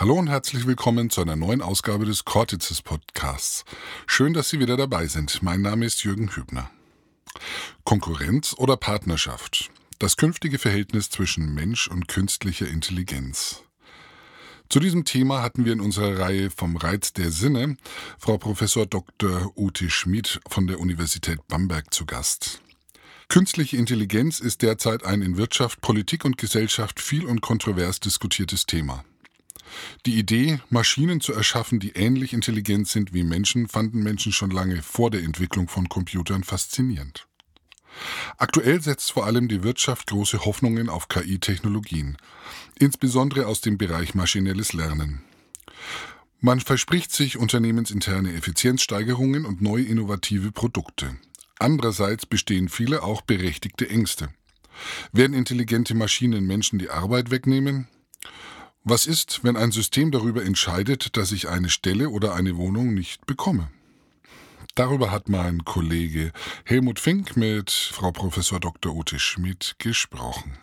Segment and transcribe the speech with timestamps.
[0.00, 3.64] Hallo und herzlich willkommen zu einer neuen Ausgabe des Cortices Podcasts.
[4.06, 5.42] Schön, dass Sie wieder dabei sind.
[5.42, 6.70] Mein Name ist Jürgen Hübner.
[7.82, 9.72] Konkurrenz oder Partnerschaft?
[9.98, 13.64] Das künftige Verhältnis zwischen Mensch und künstlicher Intelligenz.
[14.68, 17.76] Zu diesem Thema hatten wir in unserer Reihe vom Reiz der Sinne
[18.20, 19.50] Frau Professor Dr.
[19.56, 22.60] Ute Schmid von der Universität Bamberg zu Gast.
[23.26, 29.04] Künstliche Intelligenz ist derzeit ein in Wirtschaft, Politik und Gesellschaft viel und kontrovers diskutiertes Thema.
[30.06, 34.82] Die Idee, Maschinen zu erschaffen, die ähnlich intelligent sind wie Menschen, fanden Menschen schon lange
[34.82, 37.26] vor der Entwicklung von Computern faszinierend.
[38.36, 42.16] Aktuell setzt vor allem die Wirtschaft große Hoffnungen auf KI-Technologien,
[42.78, 45.22] insbesondere aus dem Bereich maschinelles Lernen.
[46.40, 51.16] Man verspricht sich unternehmensinterne Effizienzsteigerungen und neue innovative Produkte.
[51.58, 54.28] Andererseits bestehen viele auch berechtigte Ängste.
[55.10, 57.88] Werden intelligente Maschinen Menschen die Arbeit wegnehmen?
[58.90, 63.26] Was ist, wenn ein System darüber entscheidet, dass ich eine Stelle oder eine Wohnung nicht
[63.26, 63.68] bekomme?
[64.76, 66.32] Darüber hat mein Kollege
[66.64, 68.94] Helmut Fink mit Frau Professor Dr.
[68.94, 70.56] Ute Schmidt gesprochen.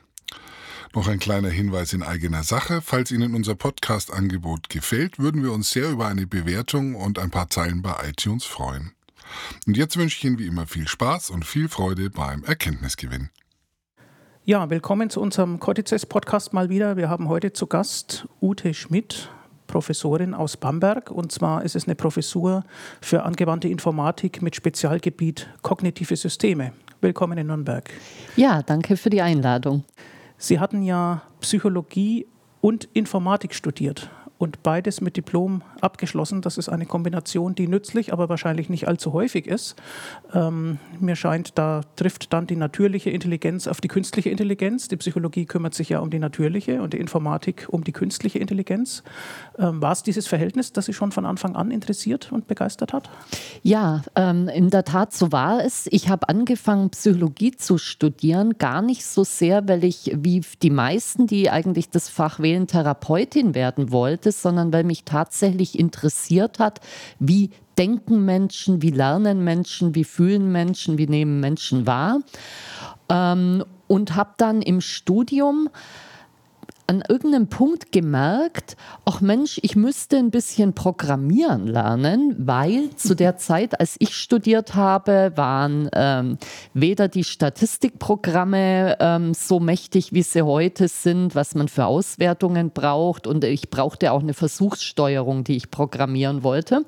[0.95, 2.81] Noch ein kleiner Hinweis in eigener Sache.
[2.81, 7.51] Falls Ihnen unser Podcast-Angebot gefällt, würden wir uns sehr über eine Bewertung und ein paar
[7.51, 8.93] Zeilen bei iTunes freuen.
[9.67, 13.29] Und jetzt wünsche ich Ihnen wie immer viel Spaß und viel Freude beim Erkenntnisgewinn.
[14.47, 16.97] Ja, willkommen zu unserem Cortices Podcast mal wieder.
[16.97, 19.31] Wir haben heute zu Gast Ute Schmidt,
[19.65, 21.09] Professorin aus Bamberg.
[21.09, 22.63] Und zwar ist es eine Professur
[23.01, 26.73] für angewandte Informatik mit Spezialgebiet kognitive Systeme.
[27.01, 27.89] Willkommen in Nürnberg.
[28.35, 29.83] Ja, danke für die Einladung.
[30.37, 32.27] Sie hatten ja Psychologie
[32.61, 36.41] und Informatik studiert und beides mit Diplom abgeschlossen.
[36.41, 39.75] Das ist eine Kombination, die nützlich, aber wahrscheinlich nicht allzu häufig ist.
[40.33, 44.87] Ähm, mir scheint, da trifft dann die natürliche Intelligenz auf die künstliche Intelligenz.
[44.87, 49.03] Die Psychologie kümmert sich ja um die natürliche und die Informatik um die künstliche Intelligenz.
[49.57, 53.09] Ähm, war es dieses Verhältnis, das Sie schon von Anfang an interessiert und begeistert hat?
[53.63, 55.87] Ja, ähm, in der Tat, so war es.
[55.91, 61.27] Ich habe angefangen, Psychologie zu studieren, gar nicht so sehr, weil ich wie die meisten,
[61.27, 66.81] die eigentlich das Fach wählen, Therapeutin werden wollte, sondern weil mich tatsächlich interessiert hat,
[67.19, 72.19] wie denken Menschen, wie lernen Menschen, wie fühlen Menschen, wie nehmen Menschen wahr.
[73.09, 75.69] Ähm, und habe dann im Studium
[76.87, 83.37] an irgendeinem Punkt gemerkt, ach Mensch, ich müsste ein bisschen programmieren lernen, weil zu der
[83.37, 86.37] Zeit, als ich studiert habe, waren ähm,
[86.73, 93.27] weder die Statistikprogramme ähm, so mächtig, wie sie heute sind, was man für Auswertungen braucht.
[93.27, 96.85] Und ich brauchte auch eine Versuchssteuerung, die ich programmieren wollte.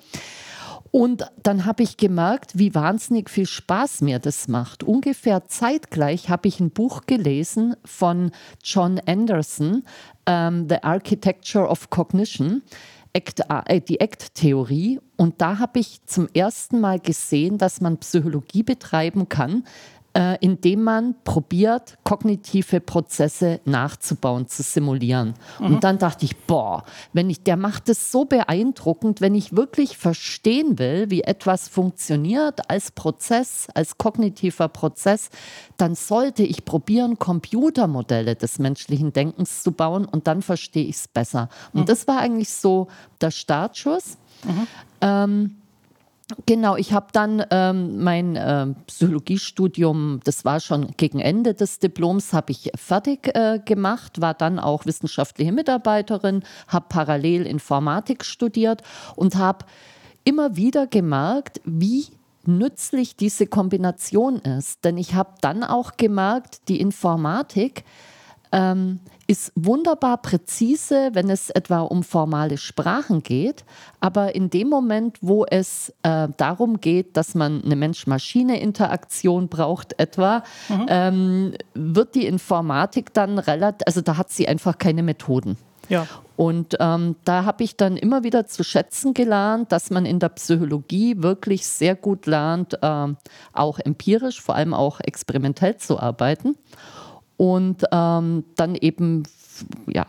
[0.92, 4.84] Und dann habe ich gemerkt, wie wahnsinnig viel Spaß mir das macht.
[4.84, 8.32] Ungefähr zeitgleich habe ich ein Buch gelesen von
[8.64, 9.84] John Anderson,
[10.26, 12.64] ähm, The Architecture of Cognition.
[13.14, 15.00] Act, äh, die ACT-Theorie.
[15.16, 19.64] Und da habe ich zum ersten Mal gesehen, dass man Psychologie betreiben kann,
[20.18, 25.36] äh, indem man probiert, kognitive Prozesse nachzubauen, zu simulieren.
[25.60, 25.66] Mhm.
[25.68, 26.84] Und dann dachte ich, boah,
[27.14, 32.68] wenn ich, der macht es so beeindruckend, wenn ich wirklich verstehen will, wie etwas funktioniert
[32.68, 35.30] als Prozess, als kognitiver Prozess,
[35.78, 41.08] dann sollte ich probieren, Computermodelle des menschlichen Denkens zu bauen und dann verstehe ich es
[41.08, 41.48] besser.
[41.74, 41.86] Und mhm.
[41.86, 42.88] das war eigentlich so
[43.22, 44.18] der Startschuss.
[44.44, 44.68] Mhm.
[45.02, 45.56] Ähm,
[46.46, 52.34] Genau, ich habe dann ähm, mein äh, Psychologiestudium, das war schon gegen Ende des Diploms,
[52.34, 58.82] habe ich fertig äh, gemacht, war dann auch wissenschaftliche Mitarbeiterin, habe parallel Informatik studiert
[59.16, 59.66] und habe
[60.26, 62.08] immer wieder gemerkt, wie
[62.46, 64.84] nützlich diese Kombination ist.
[64.84, 67.86] Denn ich habe dann auch gemerkt, die Informatik
[68.52, 73.66] ähm, ist wunderbar präzise, wenn es etwa um formale Sprachen geht.
[74.00, 80.44] Aber in dem Moment, wo es äh, darum geht, dass man eine Mensch-Maschine-Interaktion braucht, etwa,
[80.70, 80.86] mhm.
[80.88, 85.58] ähm, wird die Informatik dann relativ, also da hat sie einfach keine Methoden.
[85.90, 86.08] Ja.
[86.38, 90.30] Und ähm, da habe ich dann immer wieder zu schätzen gelernt, dass man in der
[90.30, 93.08] Psychologie wirklich sehr gut lernt, äh,
[93.54, 96.56] auch empirisch, vor allem auch experimentell zu arbeiten
[97.38, 99.24] und ähm, dann eben
[99.88, 100.06] ja,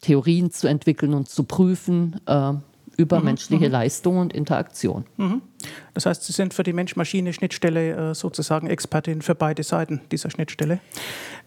[0.00, 2.52] Theorien zu entwickeln und zu prüfen äh,
[2.96, 3.72] über mhm, menschliche mhm.
[3.72, 5.04] Leistung und Interaktion.
[5.16, 5.42] Mhm.
[5.94, 10.80] Das heißt, Sie sind für die Mensch-Maschine-Schnittstelle äh, sozusagen Expertin für beide Seiten dieser Schnittstelle.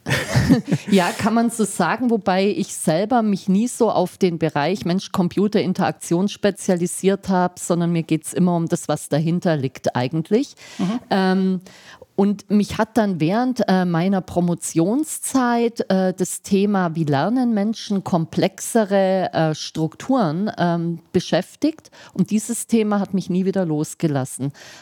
[0.92, 6.28] ja, kann man so sagen, wobei ich selber mich nie so auf den Bereich Mensch-Computer-Interaktion
[6.28, 10.56] spezialisiert habe, sondern mir geht es immer um das, was dahinter liegt eigentlich.
[10.78, 11.00] Mhm.
[11.10, 11.62] Ähm,
[12.16, 19.34] und mich hat dann während äh, meiner Promotionszeit äh, das Thema, wie lernen Menschen komplexere
[19.34, 21.90] äh, Strukturen ähm, beschäftigt.
[22.14, 24.03] Und dieses Thema hat mich nie wieder losgelassen.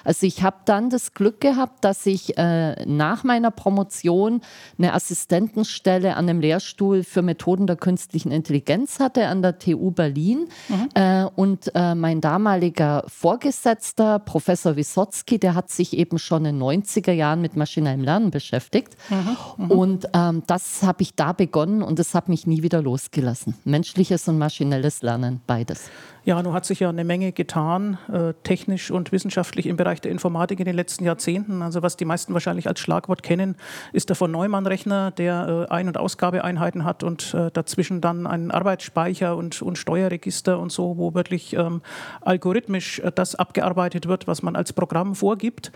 [0.04, 4.42] Also ich habe dann das Glück gehabt, dass ich äh, nach meiner Promotion
[4.78, 10.48] eine Assistentenstelle an einem Lehrstuhl für Methoden der künstlichen Intelligenz hatte an der TU Berlin.
[10.70, 10.90] Mhm.
[10.94, 16.64] Äh, und äh, mein damaliger Vorgesetzter, Professor Wisotzki, der hat sich eben schon in den
[16.84, 18.98] 90er Jahren Jahren mit maschinellem Lernen beschäftigt.
[19.10, 19.72] Mhm, mhm.
[19.72, 23.56] und ähm, das habe ich da begonnen und das hat mich nie wieder losgelassen.
[23.64, 25.90] Menschliches und maschinelles Lernen, beides.
[26.24, 30.12] Ja, nun hat sich ja eine Menge getan, äh, technisch und wissenschaftlich im Bereich der
[30.12, 31.64] Informatik in den letzten Jahrzehnten.
[31.64, 33.56] Also was die meisten wahrscheinlich als Schlagwort kennen,
[33.92, 38.52] ist der von Neumann-Rechner, der äh, Ein- und Ausgabeeinheiten hat und äh, dazwischen dann einen
[38.52, 41.82] Arbeitsspeicher und, und Steuerregister und so, wo wirklich ähm,
[42.22, 45.72] algorithmisch äh, das abgearbeitet wird, was man als Programm vorgibt.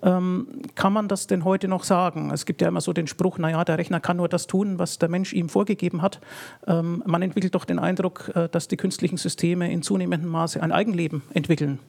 [0.00, 2.30] Ähm, kann man das denn heute noch sagen?
[2.32, 4.98] Es gibt ja immer so den Spruch, naja, der Rechner kann nur das tun, was
[4.98, 6.20] der Mensch ihm vorgegeben hat.
[6.66, 10.70] Ähm, man entwickelt doch den Eindruck, äh, dass die künstlichen Systeme in zunehmendem Maße ein
[10.70, 11.80] Eigenleben entwickeln.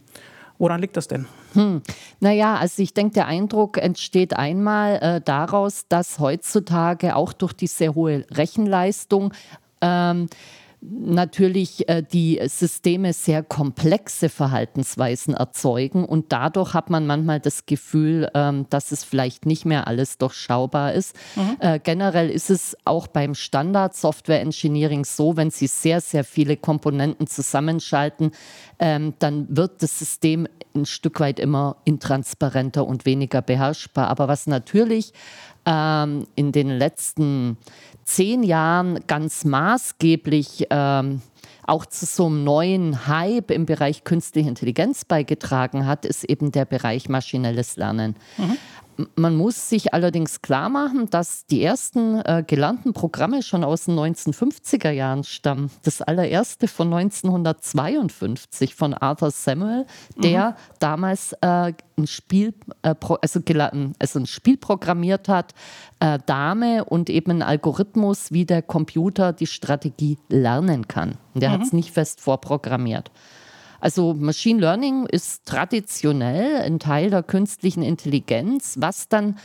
[0.57, 1.27] Woran liegt das denn?
[1.53, 1.83] Hm.
[2.19, 7.68] Naja, also ich denke, der Eindruck entsteht einmal äh, daraus, dass heutzutage auch durch die
[7.68, 9.33] sehr hohe Rechenleistung
[9.81, 10.30] ähm,
[10.81, 18.30] natürlich äh, die Systeme sehr komplexe Verhaltensweisen erzeugen und dadurch hat man manchmal das Gefühl,
[18.33, 21.16] ähm, dass es vielleicht nicht mehr alles durchschaubar ist.
[21.36, 21.57] Mhm.
[21.60, 26.57] Äh, generell ist es auch beim Standard Software Engineering so, wenn Sie sehr, sehr viele
[26.57, 28.31] Komponenten zusammenschalten,
[28.80, 34.07] ähm, dann wird das System ein Stück weit immer intransparenter und weniger beherrschbar.
[34.07, 35.13] Aber was natürlich
[35.66, 37.57] ähm, in den letzten
[38.16, 41.22] zehn Jahren ganz maßgeblich ähm,
[41.63, 46.66] auch zu so einem neuen Hype im Bereich künstliche Intelligenz beigetragen hat, ist eben der
[46.66, 48.16] Bereich maschinelles Lernen.
[48.38, 48.58] Mhm.
[49.16, 53.98] Man muss sich allerdings klar machen, dass die ersten äh, gelernten Programme schon aus den
[53.98, 55.72] 1950er Jahren stammen.
[55.84, 59.86] Das allererste von 1952 von Arthur Samuel,
[60.18, 60.56] der mhm.
[60.80, 63.40] damals äh, ein, Spiel, äh, also,
[64.00, 65.54] also, ein Spiel programmiert hat,
[66.00, 71.18] äh, Dame und eben ein Algorithmus, wie der Computer die Strategie lernen kann.
[71.34, 71.54] Und der mhm.
[71.54, 73.12] hat es nicht fest vorprogrammiert.
[73.81, 79.38] Also Machine Learning ist traditionell ein Teil der künstlichen Intelligenz, was dann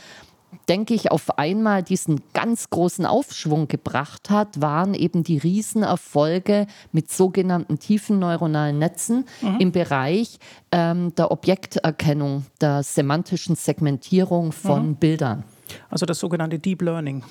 [0.69, 7.11] denke ich, auf einmal diesen ganz großen Aufschwung gebracht hat, waren eben die Riesenerfolge mit
[7.11, 9.57] sogenannten tiefen neuronalen Netzen mhm.
[9.59, 10.39] im Bereich
[10.71, 14.95] ähm, der Objekterkennung, der semantischen Segmentierung von mhm.
[14.95, 15.43] Bildern.
[15.89, 17.23] Also das sogenannte Deep Learning.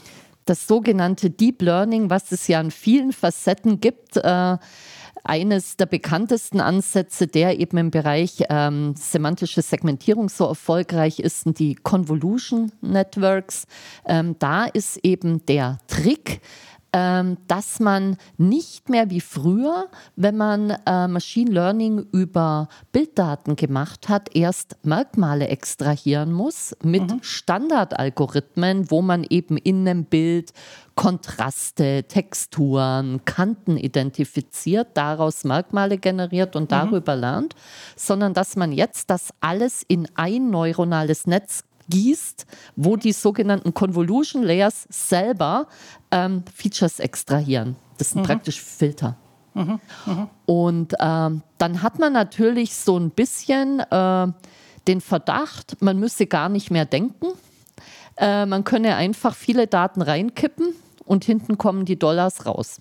[0.45, 4.17] Das sogenannte Deep Learning, was es ja in vielen Facetten gibt.
[4.17, 4.59] Äh,
[5.29, 11.59] eines der bekanntesten Ansätze, der eben im Bereich ähm, semantische Segmentierung so erfolgreich ist, sind
[11.59, 13.67] die Convolution Networks.
[14.07, 16.41] Ähm, da ist eben der Trick,
[16.93, 24.35] dass man nicht mehr wie früher, wenn man äh, Machine Learning über Bilddaten gemacht hat,
[24.35, 27.19] erst Merkmale extrahieren muss mit mhm.
[27.23, 30.53] Standardalgorithmen, wo man eben in einem Bild
[30.95, 36.69] Kontraste, Texturen, Kanten identifiziert, daraus Merkmale generiert und mhm.
[36.69, 37.21] darüber mhm.
[37.21, 37.55] lernt,
[37.97, 42.47] sondern dass man jetzt das alles in ein neuronales Netz gießt,
[42.77, 45.67] wo die sogenannten Convolution Layers selber
[46.11, 47.77] ähm, Features extrahieren.
[47.99, 48.27] Das sind mhm.
[48.27, 49.17] praktisch Filter.
[49.55, 49.81] Mhm.
[50.05, 50.29] Mhm.
[50.45, 54.27] Und ähm, dann hat man natürlich so ein bisschen äh,
[54.87, 57.27] den Verdacht, man müsse gar nicht mehr denken.
[58.17, 60.75] Äh, man könne einfach viele Daten reinkippen
[61.05, 62.81] und hinten kommen die Dollars raus.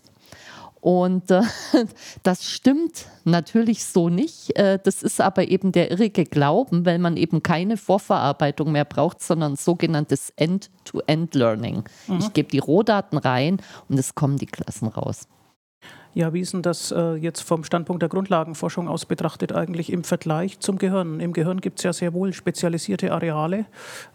[0.85, 1.41] Und äh,
[2.21, 4.55] das stimmt natürlich so nicht.
[4.55, 9.19] Äh, das ist aber eben der irrige Glauben, weil man eben keine Vorverarbeitung mehr braucht,
[9.19, 11.85] sondern sogenanntes End-to-End-Learning.
[12.05, 12.19] Mhm.
[12.19, 13.57] Ich gebe die Rohdaten rein
[13.89, 15.27] und es kommen die Klassen raus.
[16.15, 20.05] Ja, wie ist denn das äh, jetzt vom Standpunkt der Grundlagenforschung aus betrachtet eigentlich im
[20.05, 21.19] Vergleich zum Gehirn?
[21.19, 23.65] Im Gehirn gibt es ja sehr wohl spezialisierte Areale,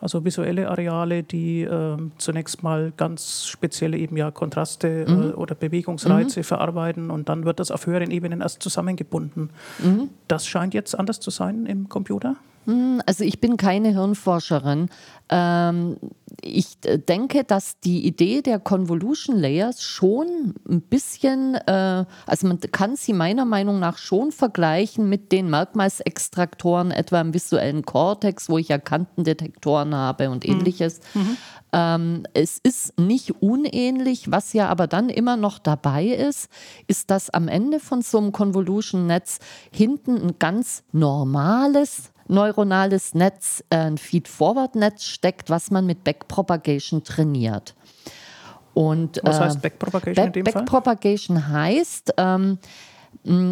[0.00, 5.22] also visuelle Areale, die äh, zunächst mal ganz spezielle eben ja Kontraste äh, mhm.
[5.22, 6.44] äh, oder Bewegungsreize mhm.
[6.44, 9.50] verarbeiten und dann wird das auf höheren Ebenen erst zusammengebunden.
[9.78, 10.08] Mhm.
[10.26, 12.36] Das scheint jetzt anders zu sein im Computer?
[12.66, 14.88] Hm, also ich bin keine Hirnforscherin.
[15.28, 15.96] Ähm,
[16.42, 22.60] ich äh, denke, dass die Idee der Convolution Layers schon ein bisschen, äh, also man
[22.60, 28.58] kann sie meiner Meinung nach schon vergleichen mit den Merkmalsextraktoren, etwa im visuellen Cortex, wo
[28.58, 30.54] ich ja Kantendetektoren habe und mhm.
[30.54, 31.00] ähnliches.
[31.14, 31.36] Mhm.
[31.72, 36.48] Ähm, es ist nicht unähnlich, was ja aber dann immer noch dabei ist,
[36.88, 39.38] ist, dass am Ende von so einem Convolution-Netz
[39.72, 47.74] hinten ein ganz normales neuronales Netz, äh, ein Feed-Forward-Netz steckt, was man mit Backpropagation trainiert.
[48.72, 51.52] Und, was heißt äh, Backpropagation Back, in dem Backpropagation Fall?
[51.52, 52.58] heißt, ähm,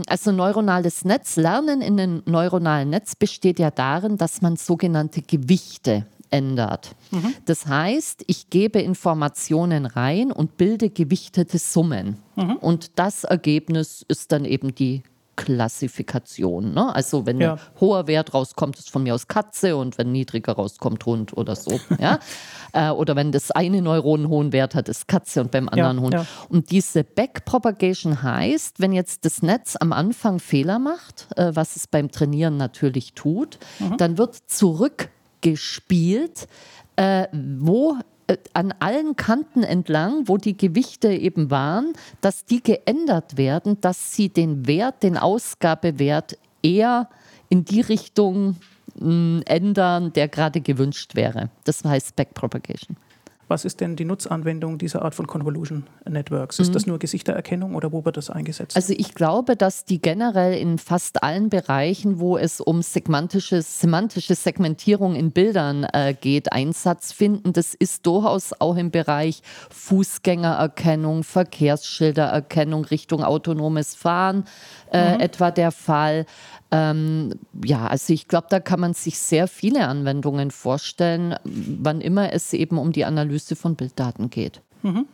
[0.08, 6.06] also neuronales Netz, Lernen in einem neuronalen Netz besteht ja darin, dass man sogenannte Gewichte
[6.30, 6.94] ändert.
[7.10, 7.34] Mhm.
[7.44, 12.18] Das heißt, ich gebe Informationen rein und bilde gewichtete Summen.
[12.36, 12.56] Mhm.
[12.56, 15.02] Und das Ergebnis ist dann eben die
[15.38, 16.74] Klassifikation.
[16.74, 16.92] Ne?
[16.92, 17.54] Also wenn ja.
[17.54, 21.54] ein hoher Wert rauskommt, ist von mir aus Katze und wenn niedriger rauskommt, Hund oder
[21.54, 21.78] so.
[22.00, 22.18] ja?
[22.72, 25.98] Äh, oder wenn das eine Neuron einen hohen Wert hat, ist Katze und beim anderen
[25.98, 26.14] ja, Hund.
[26.14, 26.26] Ja.
[26.48, 31.86] Und diese Backpropagation heißt, wenn jetzt das Netz am Anfang Fehler macht, äh, was es
[31.86, 33.96] beim Trainieren natürlich tut, mhm.
[33.96, 36.48] dann wird zurückgespielt,
[36.96, 37.96] äh, wo
[38.52, 44.28] an allen Kanten entlang, wo die Gewichte eben waren, dass die geändert werden, dass sie
[44.28, 47.08] den Wert, den Ausgabewert eher
[47.48, 48.56] in die Richtung
[48.98, 51.50] mh, ändern, der gerade gewünscht wäre.
[51.64, 52.96] Das heißt Backpropagation.
[53.48, 56.58] Was ist denn die Nutzanwendung dieser Art von Convolution Networks?
[56.58, 56.72] Ist mhm.
[56.74, 58.76] das nur Gesichtererkennung oder wo wird das eingesetzt?
[58.76, 64.34] Also ich glaube, dass die generell in fast allen Bereichen, wo es um semantische, semantische
[64.34, 67.54] Segmentierung in Bildern äh, geht, Einsatz finden.
[67.54, 74.44] Das ist durchaus auch im Bereich Fußgängererkennung, Verkehrsschildererkennung Richtung autonomes Fahren
[74.92, 75.20] äh, mhm.
[75.20, 76.26] etwa der Fall.
[76.70, 77.34] Ähm,
[77.64, 82.52] ja, also ich glaube, da kann man sich sehr viele Anwendungen vorstellen, wann immer es
[82.52, 84.60] eben um die Analyse von Bilddaten geht.
[84.82, 85.06] Mhm.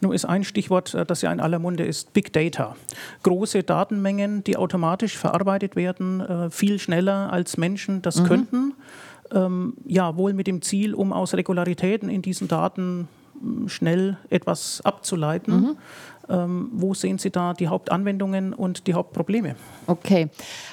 [0.00, 2.76] Nun ist ein Stichwort, äh, das ja in aller Munde ist, Big Data.
[3.22, 8.24] Große Datenmengen, die automatisch verarbeitet werden, äh, viel schneller als Menschen das mhm.
[8.24, 8.74] könnten.
[9.30, 13.08] Ähm, ja, wohl mit dem Ziel, um aus Regularitäten in diesen Daten
[13.66, 15.60] schnell etwas abzuleiten.
[15.60, 15.76] Mhm.
[16.30, 19.56] Ähm, wo sehen Sie da die Hauptanwendungen und die Hauptprobleme?
[19.86, 20.28] Okay,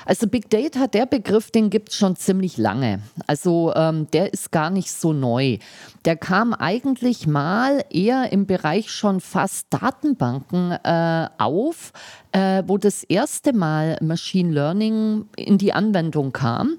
[0.05, 3.00] also Big Data, der Begriff, den gibt es schon ziemlich lange.
[3.25, 5.57] Also ähm, der ist gar nicht so neu.
[6.03, 11.93] Der kam eigentlich mal eher im Bereich schon fast Datenbanken äh, auf,
[12.34, 16.77] äh, wo das erste Mal Machine Learning in die Anwendung kam.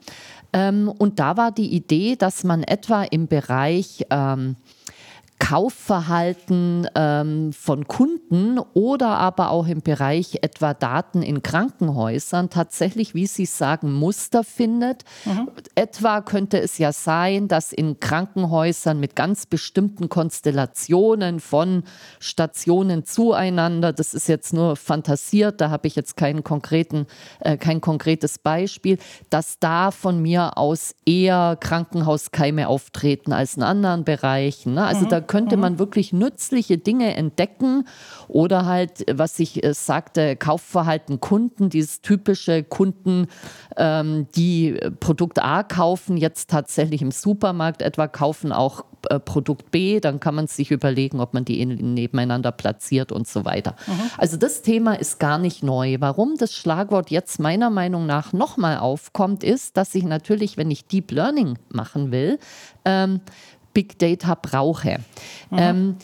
[0.52, 4.56] Ähm, und da war die Idee, dass man etwa im Bereich ähm,
[5.38, 13.26] Kaufverhalten ähm, von Kunden oder aber auch im Bereich etwa Daten in Krankenhäusern tatsächlich, wie
[13.26, 15.04] Sie sagen, Muster findet.
[15.24, 15.50] Mhm.
[15.74, 21.84] Etwa könnte es ja sein, dass in Krankenhäusern mit ganz bestimmten Konstellationen von
[22.18, 27.06] Stationen zueinander, das ist jetzt nur fantasiert, da habe ich jetzt keinen konkreten,
[27.40, 34.04] äh, kein konkretes Beispiel, dass da von mir aus eher Krankenhauskeime auftreten als in anderen
[34.04, 34.74] Bereichen.
[34.74, 34.84] Ne?
[34.84, 35.10] Also mhm.
[35.10, 35.62] da könnte mhm.
[35.62, 37.86] man wirklich nützliche Dinge entdecken
[38.28, 43.28] oder halt, was ich äh, sagte, Kaufverhalten Kunden, dieses typische Kunden,
[43.76, 50.00] ähm, die Produkt A kaufen, jetzt tatsächlich im Supermarkt etwa kaufen auch äh, Produkt B,
[50.00, 53.76] dann kann man sich überlegen, ob man die nebeneinander platziert und so weiter.
[53.86, 54.10] Mhm.
[54.18, 55.96] Also das Thema ist gar nicht neu.
[56.00, 60.86] Warum das Schlagwort jetzt meiner Meinung nach nochmal aufkommt, ist, dass ich natürlich, wenn ich
[60.86, 62.38] Deep Learning machen will,
[62.84, 63.20] ähm,
[63.76, 65.00] Big Data brauche.
[65.50, 65.58] Mhm.
[65.58, 65.96] Ähm,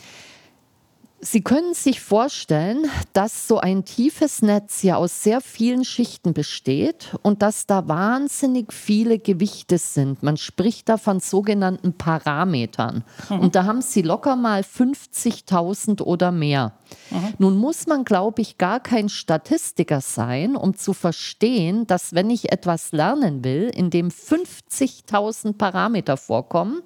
[1.25, 7.15] Sie können sich vorstellen, dass so ein tiefes Netz ja aus sehr vielen Schichten besteht
[7.21, 10.21] und dass da wahnsinnig viele Gewichte sind.
[10.21, 13.05] Man spricht da von sogenannten Parametern.
[13.29, 13.39] Mhm.
[13.39, 16.73] Und da haben Sie locker mal 50.000 oder mehr.
[17.09, 17.33] Mhm.
[17.37, 22.51] Nun muss man, glaube ich, gar kein Statistiker sein, um zu verstehen, dass wenn ich
[22.51, 26.81] etwas lernen will, in dem 50.000 Parameter vorkommen,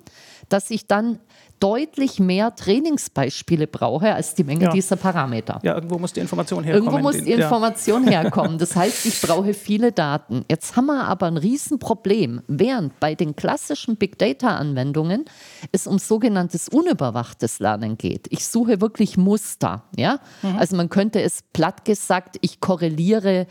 [0.50, 1.20] dass ich dann
[1.60, 4.72] deutlich mehr Trainingsbeispiele brauche als die Menge ja.
[4.72, 5.60] dieser Parameter.
[5.64, 6.88] Ja, irgendwo muss die Information herkommen.
[6.88, 8.10] Irgendwo muss die Information ja.
[8.22, 8.58] herkommen.
[8.60, 10.46] Das heißt, ich brauche viele Daten.
[10.50, 12.44] Jetzt haben wir aber ein Riesenproblem.
[12.48, 15.26] Während bei den klassischen Big Data-Anwendungen
[15.72, 18.28] es um sogenanntes unüberwachtes Lernen geht.
[18.30, 19.84] Ich suche wirklich Muster.
[19.96, 20.20] Ja?
[20.44, 20.58] Mhm.
[20.58, 23.48] Also man könnte es platt gesagt, ich korreliere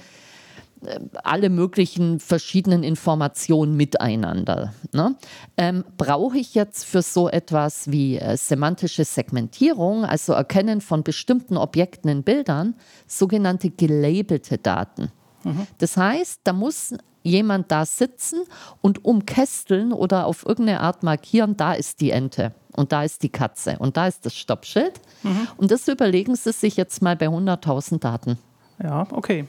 [1.24, 4.72] alle möglichen verschiedenen Informationen miteinander.
[4.92, 5.16] Ne?
[5.56, 11.56] Ähm, brauche ich jetzt für so etwas wie äh, semantische Segmentierung, also Erkennen von bestimmten
[11.56, 12.74] Objekten in Bildern,
[13.06, 15.10] sogenannte gelabelte Daten.
[15.44, 15.66] Mhm.
[15.78, 18.44] Das heißt, da muss jemand da sitzen
[18.80, 23.30] und umkästeln oder auf irgendeine Art markieren, da ist die Ente und da ist die
[23.30, 25.00] Katze und da ist das Stoppschild.
[25.22, 25.48] Mhm.
[25.56, 28.38] Und das überlegen Sie sich jetzt mal bei 100.000 Daten.
[28.82, 29.46] Ja, okay.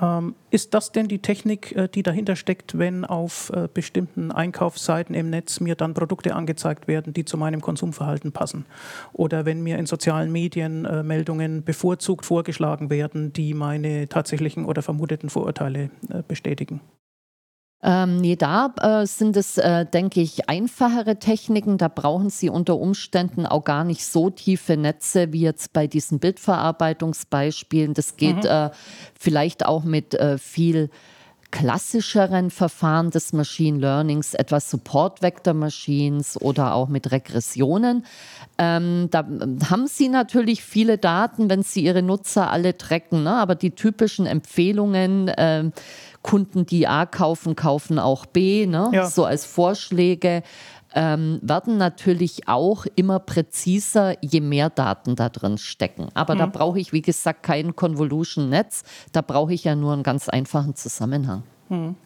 [0.00, 5.14] Ähm, ist das denn die Technik, äh, die dahinter steckt, wenn auf äh, bestimmten Einkaufsseiten
[5.14, 8.66] im Netz mir dann Produkte angezeigt werden, die zu meinem Konsumverhalten passen?
[9.12, 14.82] Oder wenn mir in sozialen Medien äh, Meldungen bevorzugt vorgeschlagen werden, die meine tatsächlichen oder
[14.82, 15.90] vermuteten Vorurteile
[16.28, 16.80] bestätigen?
[17.86, 21.76] Ähm, nee, da äh, sind es, äh, denke ich, einfachere Techniken.
[21.76, 26.18] Da brauchen Sie unter Umständen auch gar nicht so tiefe Netze wie jetzt bei diesen
[26.18, 27.92] Bildverarbeitungsbeispielen.
[27.92, 28.48] Das geht mhm.
[28.48, 28.70] äh,
[29.20, 30.88] vielleicht auch mit äh, viel
[31.50, 38.04] klassischeren Verfahren des Machine Learnings, etwa Support Vector Machines oder auch mit Regressionen.
[38.58, 39.24] Ähm, da
[39.70, 43.34] haben Sie natürlich viele Daten, wenn Sie Ihre Nutzer alle tracken, ne?
[43.34, 45.70] aber die typischen Empfehlungen, äh,
[46.22, 48.88] Kunden, die A kaufen, kaufen auch B, ne?
[48.92, 49.10] Ja.
[49.10, 50.42] so als Vorschläge.
[50.94, 56.08] Ähm, werden natürlich auch immer präziser, je mehr Daten da drin stecken.
[56.14, 56.38] Aber mhm.
[56.38, 58.84] da brauche ich, wie gesagt, kein Convolution-Netz.
[59.12, 61.42] Da brauche ich ja nur einen ganz einfachen Zusammenhang.
[61.68, 61.96] Mhm.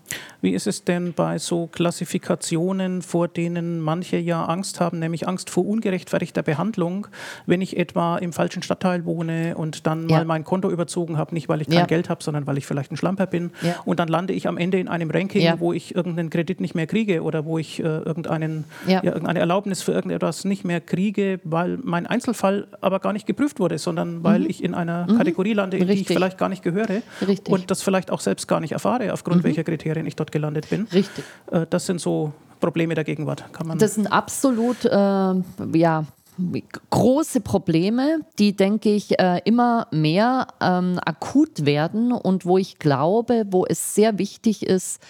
[0.41, 5.50] Wie ist es denn bei so Klassifikationen, vor denen manche ja Angst haben, nämlich Angst
[5.50, 7.09] vor ungerechtfertigter Behandlung,
[7.47, 10.19] wenn ich etwa im falschen Stadtteil wohne und dann ja.
[10.19, 11.87] mal mein Konto überzogen habe, nicht weil ich kein ja.
[11.87, 13.77] Geld habe, sondern weil ich vielleicht ein Schlamper bin ja.
[13.85, 16.87] und dann lande ich am Ende in einem Ranking, wo ich irgendeinen Kredit nicht mehr
[16.87, 22.07] kriege oder wo ich äh, irgendeinen, irgendeine Erlaubnis für irgendetwas nicht mehr kriege, weil mein
[22.07, 24.50] Einzelfall aber gar nicht geprüft wurde, sondern weil mhm.
[24.50, 25.19] ich in einer mhm.
[25.19, 26.07] Kategorie lande, in Richtig.
[26.07, 27.53] die ich vielleicht gar nicht gehöre Richtig.
[27.53, 29.45] und das vielleicht auch selbst gar nicht erfahre, aufgrund mhm.
[29.45, 30.87] welcher Kriterien ich dort dort gelandet bin.
[30.93, 31.25] Richtig.
[31.50, 33.52] Äh, das sind so Probleme der Gegenwart.
[33.52, 34.88] Kann man das sind absolut äh,
[35.78, 36.05] ja,
[36.90, 43.45] große Probleme, die, denke ich, äh, immer mehr ähm, akut werden und wo ich glaube,
[43.50, 45.00] wo es sehr wichtig ist,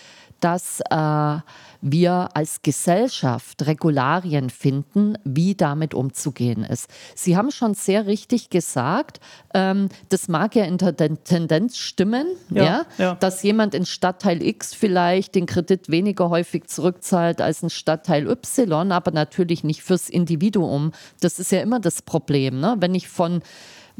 [0.41, 1.39] dass äh,
[1.81, 6.89] wir als Gesellschaft Regularien finden, wie damit umzugehen ist.
[7.15, 9.21] Sie haben schon sehr richtig gesagt,
[9.55, 14.43] ähm, das mag ja in der Tendenz stimmen, ja, ja, ja, dass jemand in Stadtteil
[14.43, 20.09] X vielleicht den Kredit weniger häufig zurückzahlt als in Stadtteil Y, aber natürlich nicht fürs
[20.09, 20.93] Individuum.
[21.21, 22.61] Das ist ja immer das Problem.
[22.61, 22.77] Ne?
[22.79, 23.43] Wenn ich von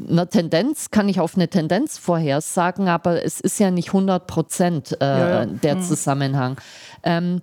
[0.07, 4.97] einer Tendenz kann ich auf eine Tendenz vorhersagen, aber es ist ja nicht 100 Prozent
[5.01, 5.45] äh, ja, ja.
[5.45, 5.81] der mhm.
[5.81, 6.57] Zusammenhang.
[7.03, 7.41] Ähm,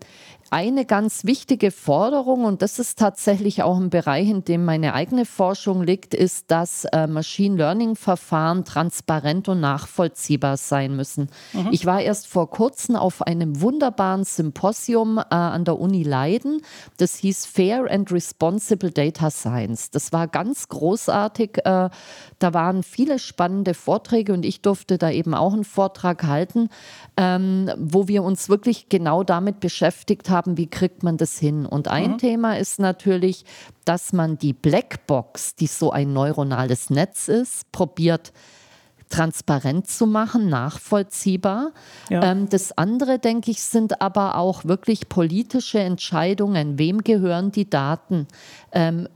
[0.50, 5.24] eine ganz wichtige Forderung, und das ist tatsächlich auch ein Bereich, in dem meine eigene
[5.24, 11.28] Forschung liegt, ist, dass äh, Machine Learning-Verfahren transparent und nachvollziehbar sein müssen.
[11.52, 11.68] Mhm.
[11.72, 16.62] Ich war erst vor kurzem auf einem wunderbaren Symposium äh, an der Uni Leiden.
[16.98, 19.90] Das hieß Fair and Responsible Data Science.
[19.90, 21.58] Das war ganz großartig.
[21.64, 21.90] Äh,
[22.38, 26.68] da waren viele spannende Vorträge und ich durfte da eben auch einen Vortrag halten,
[27.16, 31.66] ähm, wo wir uns wirklich genau damit beschäftigt haben, wie kriegt man das hin.
[31.66, 32.18] Und ein mhm.
[32.18, 33.44] Thema ist natürlich,
[33.84, 38.32] dass man die Blackbox, die so ein neuronales Netz ist, probiert
[39.08, 41.72] transparent zu machen, nachvollziehbar.
[42.10, 42.22] Ja.
[42.24, 46.78] Ähm, das andere, denke ich, sind aber auch wirklich politische Entscheidungen.
[46.78, 48.26] Wem gehören die Daten?
[48.76, 49.08] Ähm,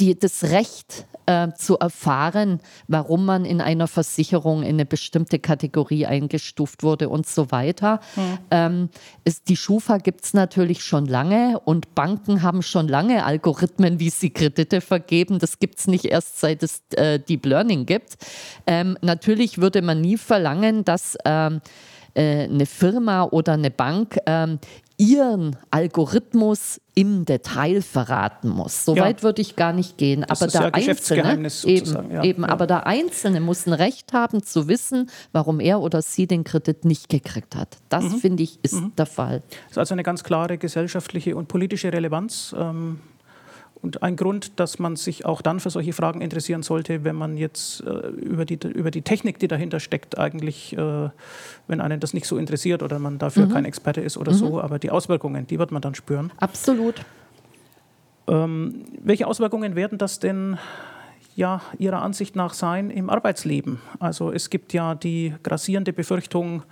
[0.00, 6.04] die, das Recht äh, zu erfahren, warum man in einer Versicherung in eine bestimmte Kategorie
[6.04, 8.00] eingestuft wurde und so weiter.
[8.16, 8.38] Mhm.
[8.50, 8.88] Ähm,
[9.24, 14.10] ist, die Schufa gibt es natürlich schon lange und Banken haben schon lange Algorithmen, wie
[14.10, 15.38] sie Kredite vergeben.
[15.38, 18.16] Das gibt es nicht erst seit es äh, Deep Learning gibt.
[18.66, 21.60] Ähm, natürlich würde man nie verlangen, dass ähm,
[22.14, 24.58] äh, eine Firma oder eine Bank ähm,
[25.02, 28.84] ihren Algorithmus im Detail verraten muss.
[28.84, 29.02] So ja.
[29.02, 30.24] weit würde ich gar nicht gehen.
[30.28, 32.22] Das aber ist der ja Einzelne, eben, ja.
[32.22, 32.48] eben, ja.
[32.48, 36.84] aber der Einzelne muss ein Recht haben zu wissen, warum er oder sie den Kredit
[36.84, 37.78] nicht gekriegt hat.
[37.88, 38.18] Das mhm.
[38.18, 38.92] finde ich ist mhm.
[38.96, 39.42] der Fall.
[39.48, 42.54] Das ist also eine ganz klare gesellschaftliche und politische Relevanz.
[42.56, 43.00] Ähm,
[43.82, 47.36] und ein Grund, dass man sich auch dann für solche Fragen interessieren sollte, wenn man
[47.36, 51.10] jetzt äh, über, die, über die Technik, die dahinter steckt, eigentlich, äh,
[51.66, 53.52] wenn einen das nicht so interessiert oder man dafür mhm.
[53.52, 54.36] kein Experte ist oder mhm.
[54.36, 56.30] so, aber die Auswirkungen, die wird man dann spüren.
[56.36, 57.04] Absolut.
[58.28, 60.58] Ähm, welche Auswirkungen werden das denn
[61.34, 63.80] ja Ihrer Ansicht nach sein im Arbeitsleben?
[63.98, 66.62] Also es gibt ja die grassierende Befürchtung,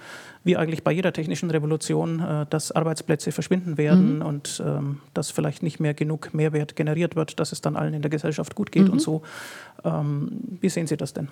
[0.45, 4.27] wie eigentlich bei jeder technischen Revolution, äh, dass Arbeitsplätze verschwinden werden mhm.
[4.27, 8.03] und ähm, dass vielleicht nicht mehr genug Mehrwert generiert wird, dass es dann allen in
[8.03, 8.93] der Gesellschaft gut geht mhm.
[8.93, 9.23] und so.
[9.85, 11.29] Ähm, wie sehen Sie das denn?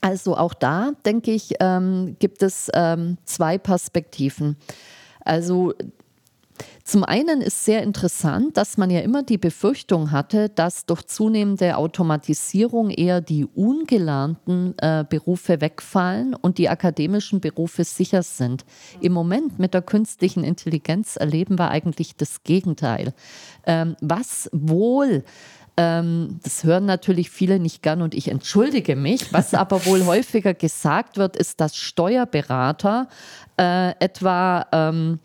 [0.00, 4.56] Also auch da, denke ich, ähm, gibt es ähm, zwei Perspektiven.
[5.24, 5.74] Also
[6.86, 11.76] Zum einen ist sehr interessant, dass man ja immer die Befürchtung hatte, dass durch zunehmende
[11.78, 18.64] Automatisierung eher die ungelernten äh, Berufe wegfallen und die akademischen Berufe sicher sind.
[19.00, 23.14] Im Moment mit der künstlichen Intelligenz erleben wir eigentlich das Gegenteil.
[23.66, 25.24] Ähm, was wohl
[25.78, 29.32] ähm, das hören natürlich viele nicht gern und ich entschuldige mich.
[29.32, 33.08] Was aber wohl häufiger gesagt wird, ist, dass Steuerberater
[33.58, 35.18] äh, etwa ähm,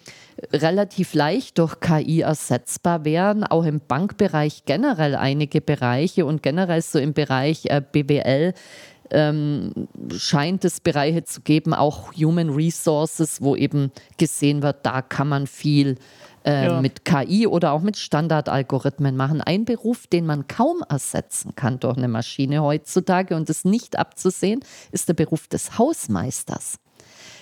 [0.53, 6.99] relativ leicht durch KI ersetzbar wären, auch im Bankbereich generell einige Bereiche und generell so
[6.99, 8.53] im Bereich äh, BWL
[9.11, 15.27] ähm, scheint es Bereiche zu geben, auch Human Resources, wo eben gesehen wird, da kann
[15.27, 15.97] man viel
[16.45, 16.81] äh, ja.
[16.81, 19.41] mit KI oder auch mit Standardalgorithmen machen.
[19.41, 24.61] Ein Beruf, den man kaum ersetzen kann durch eine Maschine heutzutage und ist nicht abzusehen,
[24.91, 26.79] ist der Beruf des Hausmeisters.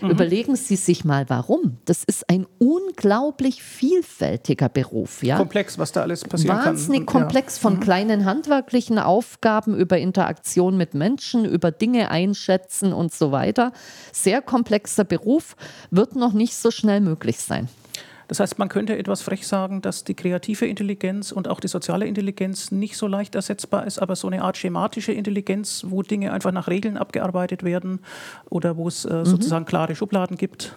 [0.01, 0.09] Mhm.
[0.12, 1.77] Überlegen Sie sich mal, warum.
[1.85, 5.23] Das ist ein unglaublich vielfältiger Beruf.
[5.23, 5.38] Ja?
[5.38, 6.75] Komplex, was da alles passieren Wahnsinnig kann.
[6.75, 7.62] Wahnsinnig komplex, ja.
[7.62, 7.79] von mhm.
[7.79, 13.71] kleinen handwerklichen Aufgaben über Interaktion mit Menschen, über Dinge einschätzen und so weiter.
[14.12, 15.55] Sehr komplexer Beruf,
[15.91, 17.67] wird noch nicht so schnell möglich sein.
[18.29, 22.05] Das heißt, man könnte etwas frech sagen, dass die kreative Intelligenz und auch die soziale
[22.05, 26.51] Intelligenz nicht so leicht ersetzbar ist, aber so eine Art schematische Intelligenz, wo Dinge einfach
[26.51, 28.01] nach Regeln abgearbeitet werden
[28.47, 29.25] oder wo es äh, mhm.
[29.25, 30.75] sozusagen klare Schubladen gibt.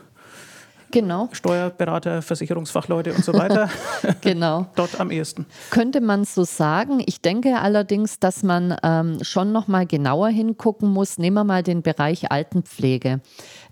[0.93, 1.31] Genau.
[1.33, 3.71] Steuerberater, Versicherungsfachleute und so weiter.
[4.21, 4.67] genau.
[4.77, 5.47] Dort am ehesten.
[5.71, 7.03] Könnte man so sagen.
[7.07, 11.17] Ich denke allerdings, dass man ähm, schon noch mal genauer hingucken muss.
[11.17, 13.21] Nehmen wir mal den Bereich Altenpflege.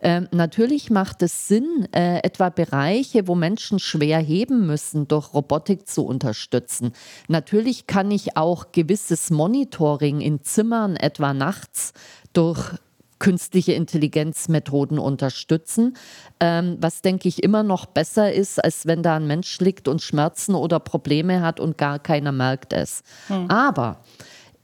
[0.00, 5.86] Ähm, natürlich macht es Sinn, äh, etwa Bereiche, wo Menschen schwer heben müssen, durch Robotik
[5.86, 6.92] zu unterstützen.
[7.28, 11.92] Natürlich kann ich auch gewisses Monitoring in Zimmern, etwa nachts,
[12.32, 12.78] durch
[13.20, 15.96] künstliche Intelligenzmethoden unterstützen,
[16.40, 20.02] ähm, was denke ich immer noch besser ist, als wenn da ein Mensch liegt und
[20.02, 23.04] Schmerzen oder Probleme hat und gar keiner merkt es.
[23.28, 23.48] Hm.
[23.48, 24.00] Aber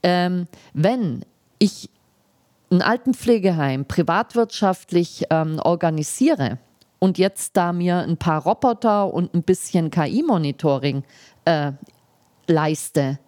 [0.03, 1.23] ähm, wenn
[1.59, 1.89] ich
[2.69, 6.57] ein Altenpflegeheim privatwirtschaftlich ähm, organisiere
[6.99, 11.03] und jetzt da mir ein paar Roboter und ein bisschen KI-Monitoring
[11.45, 11.71] äh,
[12.47, 13.19] leiste,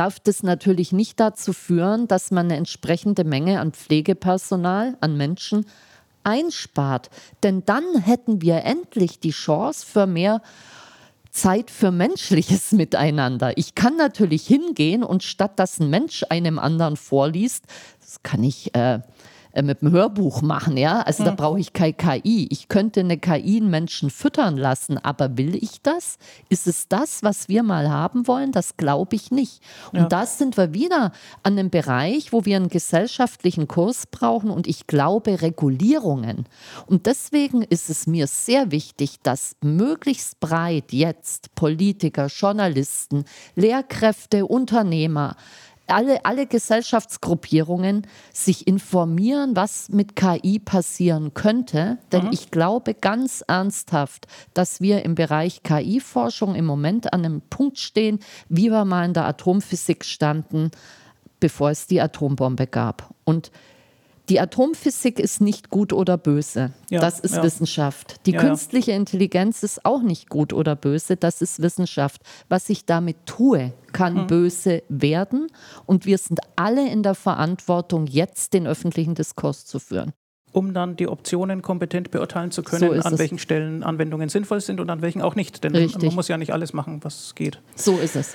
[0.00, 5.66] darf das natürlich nicht dazu führen, dass man eine entsprechende Menge an Pflegepersonal, an Menschen
[6.24, 7.10] einspart.
[7.42, 10.40] Denn dann hätten wir endlich die Chance für mehr
[11.30, 13.52] Zeit für menschliches Miteinander.
[13.58, 17.66] Ich kann natürlich hingehen und statt dass ein Mensch einem anderen vorliest,
[18.00, 19.00] das kann ich äh,
[19.52, 21.00] äh, mit dem Hörbuch machen, ja.
[21.00, 21.36] Also da hm.
[21.36, 22.46] brauche ich keine KI.
[22.50, 26.18] Ich könnte eine KI einen Menschen füttern lassen, aber will ich das?
[26.48, 28.52] Ist es das, was wir mal haben wollen?
[28.52, 29.60] Das glaube ich nicht.
[29.92, 30.06] Und ja.
[30.06, 34.86] da sind wir wieder an einem Bereich, wo wir einen gesellschaftlichen Kurs brauchen und ich
[34.86, 36.46] glaube Regulierungen.
[36.86, 45.36] Und deswegen ist es mir sehr wichtig, dass möglichst breit jetzt Politiker, Journalisten, Lehrkräfte, Unternehmer,
[45.90, 51.98] alle, alle Gesellschaftsgruppierungen sich informieren, was mit KI passieren könnte.
[52.12, 52.32] Denn mhm.
[52.32, 58.20] ich glaube ganz ernsthaft, dass wir im Bereich KI-Forschung im Moment an einem Punkt stehen,
[58.48, 60.70] wie wir mal in der Atomphysik standen,
[61.40, 63.14] bevor es die Atombombe gab.
[63.24, 63.50] Und
[64.30, 66.72] die Atomphysik ist nicht gut oder böse.
[66.88, 67.42] Ja, das ist ja.
[67.42, 68.20] Wissenschaft.
[68.26, 71.16] Die ja, künstliche Intelligenz ist auch nicht gut oder böse.
[71.16, 72.22] Das ist Wissenschaft.
[72.48, 74.26] Was ich damit tue, kann mhm.
[74.28, 75.48] böse werden.
[75.84, 80.12] Und wir sind alle in der Verantwortung, jetzt den öffentlichen Diskurs zu führen
[80.52, 83.42] um dann die Optionen kompetent beurteilen zu können, so an welchen es.
[83.42, 85.62] Stellen Anwendungen sinnvoll sind und an welchen auch nicht.
[85.62, 86.02] Denn Richtig.
[86.02, 87.60] man muss ja nicht alles machen, was geht.
[87.76, 88.34] So ist es.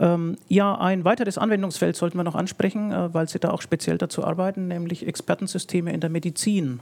[0.00, 3.98] Ähm, ja, ein weiteres Anwendungsfeld sollten wir noch ansprechen, äh, weil Sie da auch speziell
[3.98, 6.80] dazu arbeiten, nämlich Expertensysteme in der Medizin.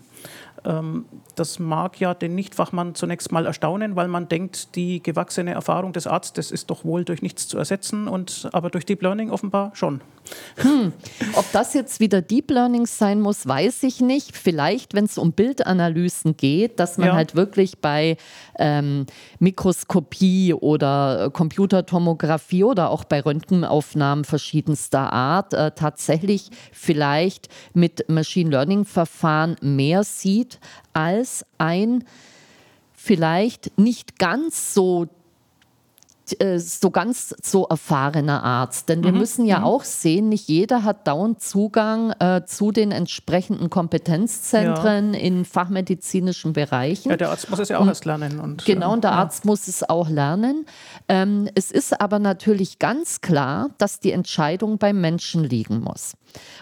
[0.64, 5.92] Ähm, das mag ja den Nichtfachmann zunächst mal erstaunen, weil man denkt, die gewachsene Erfahrung
[5.92, 9.72] des Arztes ist doch wohl durch nichts zu ersetzen, und, aber durch Deep Learning offenbar
[9.74, 10.00] schon.
[10.56, 10.92] Hm.
[11.34, 14.36] Ob das jetzt wieder Deep Learning sein muss, weiß ich nicht.
[14.36, 17.14] Vielleicht, wenn es um Bildanalysen geht, dass man ja.
[17.14, 18.16] halt wirklich bei
[18.58, 19.06] ähm,
[19.40, 28.84] Mikroskopie oder Computertomographie oder auch bei Röntgenaufnahmen verschiedenster Art äh, tatsächlich vielleicht mit Machine Learning
[28.84, 30.51] Verfahren mehr sieht
[30.92, 32.04] als ein
[32.94, 35.08] vielleicht nicht ganz so
[36.38, 38.88] äh, so ganz so erfahrener Arzt.
[38.88, 39.18] Denn wir mhm.
[39.18, 39.64] müssen ja mhm.
[39.64, 45.20] auch sehen, nicht jeder hat dauernd Zugang äh, zu den entsprechenden Kompetenzzentren ja.
[45.20, 47.10] in fachmedizinischen Bereichen.
[47.10, 48.40] Ja, der Arzt muss es ja auch und, erst lernen.
[48.40, 49.18] Und, genau, und der ja.
[49.18, 50.66] Arzt muss es auch lernen.
[51.08, 56.14] Ähm, es ist aber natürlich ganz klar, dass die Entscheidung beim Menschen liegen muss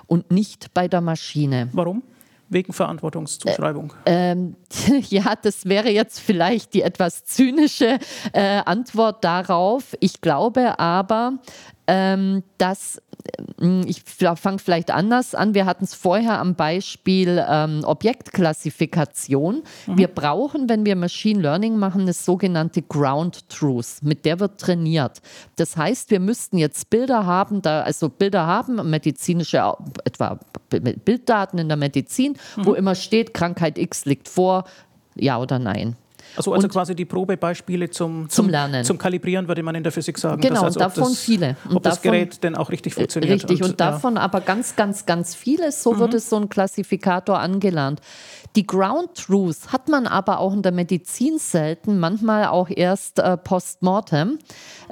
[0.07, 1.68] und nicht bei der Maschine.
[1.72, 2.03] Warum?
[2.50, 3.92] Wegen Verantwortungszuschreibung.
[4.06, 4.56] Ähm,
[5.08, 7.98] ja, das wäre jetzt vielleicht die etwas zynische
[8.32, 9.96] äh, Antwort darauf.
[10.00, 11.38] Ich glaube aber,
[11.92, 13.03] ähm, dass
[13.59, 15.55] hm, ich fange vielleicht anders an.
[15.55, 19.64] Wir hatten es vorher am Beispiel ähm, Objektklassifikation.
[19.88, 19.98] Mhm.
[19.98, 24.03] Wir brauchen, wenn wir Machine Learning machen, eine sogenannte Ground Truth.
[24.03, 25.20] Mit der wird trainiert.
[25.57, 29.74] Das heißt, wir müssten jetzt Bilder haben, da, also Bilder haben, medizinische,
[30.05, 32.66] etwa Bilddaten in der Medizin, mhm.
[32.66, 34.62] wo immer steht, Krankheit X liegt vor,
[35.16, 35.96] ja oder nein.
[36.36, 38.84] Also, also quasi die Probebeispiele zum, zum, zum, Lernen.
[38.84, 40.40] Zum Kalibrieren, würde man in der Physik sagen.
[40.40, 41.56] Genau, das heißt, davon das, viele.
[41.68, 43.32] Und ob davon, das Gerät denn auch richtig funktioniert.
[43.32, 44.22] Richtig, und, und davon ja.
[44.22, 45.72] aber ganz, ganz, ganz viele.
[45.72, 45.98] So mhm.
[45.98, 48.00] wird es so ein Klassifikator angelernt.
[48.56, 53.36] Die Ground Truth hat man aber auch in der Medizin selten, manchmal auch erst äh,
[53.36, 54.38] post-mortem.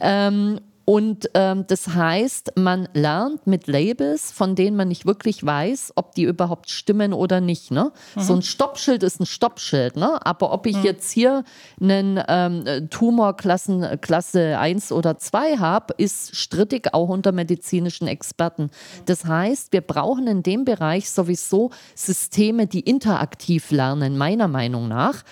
[0.00, 5.92] Ähm, und ähm, das heißt, man lernt mit Labels, von denen man nicht wirklich weiß,
[5.96, 7.70] ob die überhaupt stimmen oder nicht.
[7.70, 7.92] Ne?
[8.16, 8.20] Mhm.
[8.22, 10.18] So ein Stoppschild ist ein Stoppschild, ne?
[10.24, 10.84] aber ob ich mhm.
[10.84, 11.44] jetzt hier
[11.78, 18.70] einen ähm, Tumor Klassen, Klasse 1 oder 2 habe, ist strittig auch unter medizinischen Experten.
[19.04, 25.22] Das heißt, wir brauchen in dem Bereich sowieso Systeme, die interaktiv lernen, meiner Meinung nach.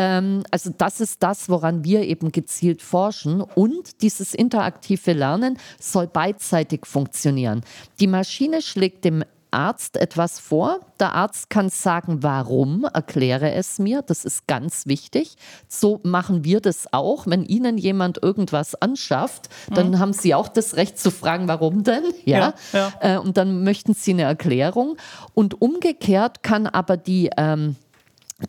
[0.00, 3.42] Ähm, also das ist das, woran wir eben gezielt forschen.
[3.42, 7.60] Und dieses interaktive Lernen soll beidseitig funktionieren.
[8.00, 10.80] Die Maschine schlägt dem Arzt etwas vor.
[11.00, 14.00] Der Arzt kann sagen, warum, erkläre es mir.
[14.00, 15.34] Das ist ganz wichtig.
[15.68, 17.26] So machen wir das auch.
[17.26, 19.98] Wenn Ihnen jemand irgendwas anschafft, dann mhm.
[19.98, 22.04] haben Sie auch das Recht zu fragen, warum denn?
[22.24, 22.54] Ja.
[22.72, 23.16] ja, ja.
[23.16, 24.96] Äh, und dann möchten Sie eine Erklärung.
[25.34, 27.76] Und umgekehrt kann aber die ähm,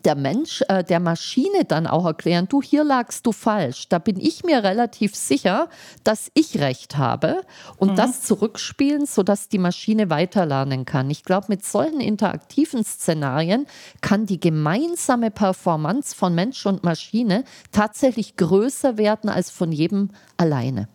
[0.04, 3.88] der Mensch äh, der Maschine dann auch erklären, du hier lagst du falsch.
[3.88, 5.68] Da bin ich mir relativ sicher,
[6.04, 7.42] dass ich recht habe
[7.76, 7.96] und mhm.
[7.96, 11.10] das zurückspielen, sodass die Maschine weiterlernen kann.
[11.10, 13.66] Ich glaube, mit solchen interaktiven Szenarien
[14.00, 20.88] kann die gemeinsame Performance von Mensch und Maschine tatsächlich größer werden als von jedem alleine.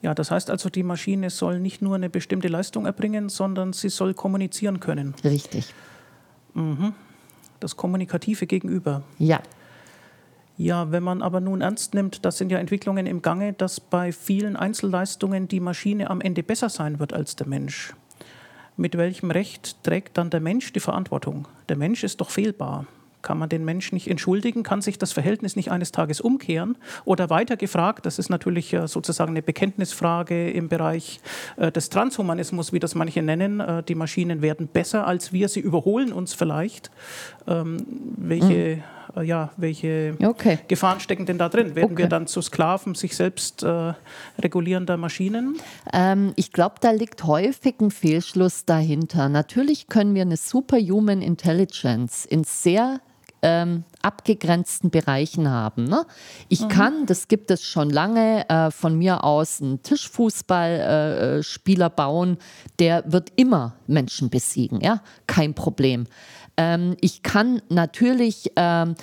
[0.00, 3.88] Ja, das heißt also, die Maschine soll nicht nur eine bestimmte Leistung erbringen, sondern sie
[3.88, 5.14] soll kommunizieren können.
[5.24, 5.74] Richtig.
[6.54, 6.94] Mhm
[7.60, 9.02] das kommunikative Gegenüber.
[9.18, 9.40] Ja.
[10.56, 14.10] Ja, wenn man aber nun ernst nimmt, das sind ja Entwicklungen im Gange, dass bei
[14.10, 17.94] vielen Einzelleistungen die Maschine am Ende besser sein wird als der Mensch.
[18.76, 21.46] Mit welchem Recht trägt dann der Mensch die Verantwortung?
[21.68, 22.86] Der Mensch ist doch fehlbar.
[23.28, 24.62] Kann man den Menschen nicht entschuldigen?
[24.62, 26.78] Kann sich das Verhältnis nicht eines Tages umkehren?
[27.04, 31.20] Oder weiter gefragt, das ist natürlich äh, sozusagen eine Bekenntnisfrage im Bereich
[31.58, 33.60] äh, des Transhumanismus, wie das manche nennen.
[33.60, 36.90] Äh, die Maschinen werden besser als wir, sie überholen uns vielleicht.
[37.46, 37.84] Ähm,
[38.16, 38.82] welche,
[39.14, 39.22] mhm.
[39.24, 40.60] ja, welche okay.
[40.66, 41.74] Gefahren stecken denn da drin?
[41.74, 42.04] Werden okay.
[42.04, 43.62] wir dann zu Sklaven sich selbst
[44.38, 45.58] regulierender Maschinen?
[45.92, 49.28] Ähm, ich glaube, da liegt häufig ein Fehlschluss dahinter.
[49.28, 53.00] Natürlich können wir eine Superhuman Intelligence in sehr
[53.42, 55.84] ähm, abgegrenzten Bereichen haben.
[55.84, 56.04] Ne?
[56.48, 56.68] Ich mhm.
[56.68, 62.38] kann, das gibt es schon lange, äh, von mir aus einen Tischfußballspieler äh, bauen,
[62.78, 66.06] der wird immer Menschen besiegen, ja, kein Problem.
[66.58, 68.96] Ähm, ich kann natürlich ähm,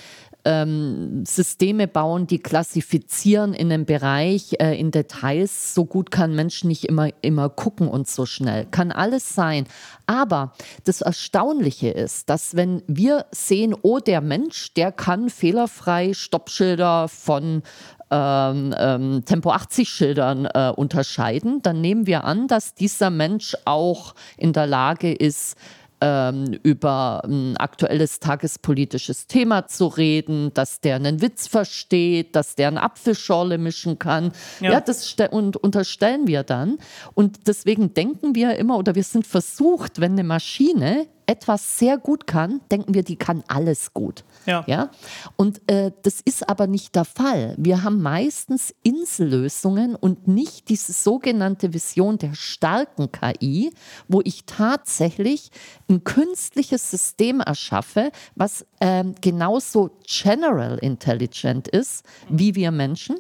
[0.46, 5.74] ähm, Systeme bauen, die klassifizieren in einem Bereich, äh, in Details.
[5.74, 8.66] So gut kann Mensch nicht immer, immer gucken und so schnell.
[8.70, 9.66] Kann alles sein.
[10.06, 10.54] Aber
[10.84, 17.64] das Erstaunliche ist, dass wenn wir sehen, oh, der Mensch, der kann fehlerfrei Stoppschilder von
[18.12, 24.14] ähm, ähm, Tempo 80 Schildern äh, unterscheiden, dann nehmen wir an, dass dieser Mensch auch
[24.38, 25.58] in der Lage ist,
[26.02, 32.70] ähm, über ein aktuelles tagespolitisches Thema zu reden, dass der einen Witz versteht, dass der
[32.70, 34.32] eine Apfelschorle mischen kann.
[34.60, 36.78] Ja, ja das und unterstellen wir dann.
[37.14, 42.28] Und deswegen denken wir immer oder wir sind versucht, wenn eine Maschine etwas sehr gut
[42.28, 44.24] kann, denken wir, die kann alles gut.
[44.46, 44.64] Ja.
[44.68, 44.90] ja?
[45.36, 47.56] Und äh, das ist aber nicht der Fall.
[47.58, 53.72] Wir haben meistens Insellösungen und nicht diese sogenannte Vision der starken KI,
[54.08, 55.50] wo ich tatsächlich
[55.90, 63.18] ein künstliches System erschaffe, was ähm, genauso general intelligent ist wie wir Menschen.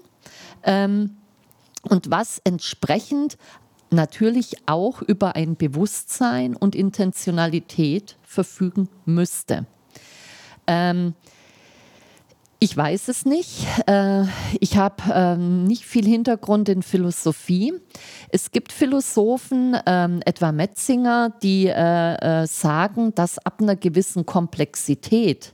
[0.63, 1.17] Ähm,
[1.83, 3.37] und was entsprechend
[3.95, 9.65] natürlich auch über ein Bewusstsein und Intentionalität verfügen müsste.
[10.67, 11.13] Ähm,
[12.59, 13.67] ich weiß es nicht.
[13.85, 14.23] Äh,
[14.59, 17.73] ich habe ähm, nicht viel Hintergrund in Philosophie.
[18.29, 25.53] Es gibt Philosophen, ähm, etwa Metzinger, die äh, äh, sagen, dass ab einer gewissen Komplexität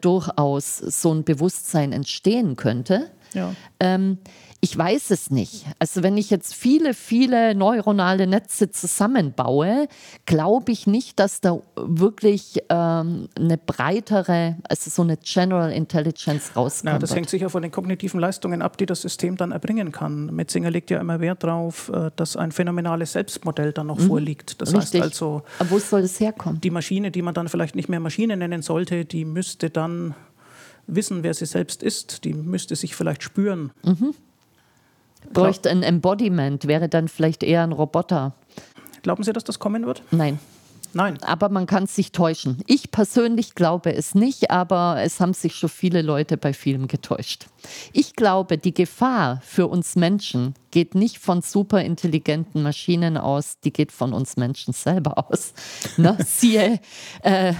[0.00, 3.12] durchaus so ein Bewusstsein entstehen könnte.
[3.32, 3.54] Ja.
[3.78, 4.18] Ähm,
[4.60, 5.66] ich weiß es nicht.
[5.78, 9.86] Also wenn ich jetzt viele, viele neuronale Netze zusammenbaue,
[10.26, 16.92] glaube ich nicht, dass da wirklich ähm, eine breitere, also so eine General Intelligence rauskommt.
[16.92, 20.34] Ja, das hängt sicher von den kognitiven Leistungen ab, die das System dann erbringen kann.
[20.34, 24.08] Metzinger legt ja immer Wert darauf, äh, dass ein phänomenales Selbstmodell dann noch mhm.
[24.08, 24.60] vorliegt.
[24.60, 25.02] Das Richtig.
[25.02, 26.60] heißt also, Aber wo soll das herkommen?
[26.60, 30.16] Die Maschine, die man dann vielleicht nicht mehr Maschine nennen sollte, die müsste dann
[30.88, 32.24] wissen, wer sie selbst ist.
[32.24, 33.70] Die müsste sich vielleicht spüren.
[33.84, 34.14] Mhm
[35.32, 38.34] bräuchte ein Embodiment, wäre dann vielleicht eher ein Roboter.
[39.02, 40.02] Glauben Sie, dass das kommen wird?
[40.10, 40.38] Nein.
[40.94, 41.18] Nein.
[41.22, 42.62] Aber man kann sich täuschen.
[42.66, 47.46] Ich persönlich glaube es nicht, aber es haben sich schon viele Leute bei Filmen getäuscht.
[47.92, 53.92] Ich glaube, die Gefahr für uns Menschen geht nicht von superintelligenten Maschinen aus, die geht
[53.92, 55.52] von uns Menschen selber aus.
[55.98, 56.16] ne?
[56.24, 56.80] Siehe,
[57.22, 57.52] äh,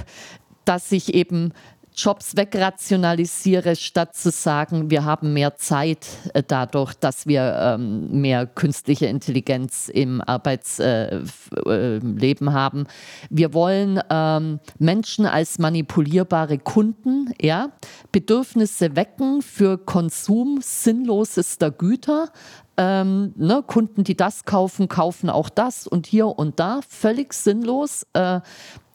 [0.64, 1.52] dass sich eben
[1.98, 8.46] Jobs wegrationalisiere, statt zu sagen, wir haben mehr Zeit äh, dadurch, dass wir ähm, mehr
[8.46, 11.28] künstliche Intelligenz im Arbeitsleben
[11.66, 12.86] äh, haben.
[13.30, 17.72] Wir wollen ähm, Menschen als manipulierbare Kunden, ja,
[18.12, 22.30] Bedürfnisse wecken für Konsum sinnlosester Güter,
[22.78, 26.78] ähm, ne, Kunden, die das kaufen, kaufen auch das und hier und da.
[26.88, 28.06] Völlig sinnlos.
[28.12, 28.40] Äh,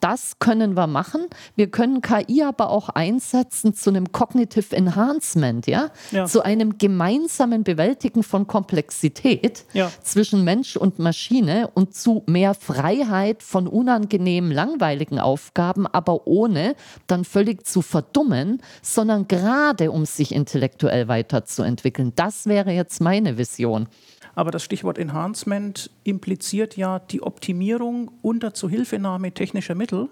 [0.04, 1.28] das können wir machen.
[1.56, 6.26] Wir können KI aber auch einsetzen zu einem Cognitive Enhancement, ja, ja.
[6.26, 9.90] zu einem gemeinsamen Bewältigen von Komplexität ja.
[10.02, 17.24] zwischen Mensch und Maschine und zu mehr Freiheit von unangenehmen, langweiligen Aufgaben, aber ohne dann
[17.24, 22.12] völlig zu verdummen, sondern gerade um sich intellektuell weiterzuentwickeln.
[22.14, 23.88] Das wäre jetzt meine Vision.
[24.34, 30.08] Aber das Stichwort Enhancement impliziert ja die Optimierung unter Zuhilfenahme technischer Mittel.